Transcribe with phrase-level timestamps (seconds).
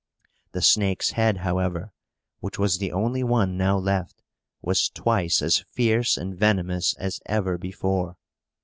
[0.53, 1.93] The snake's head, however
[2.39, 4.23] (which was the only one now left),
[4.59, 8.17] was twice as fierce and venomous as ever before.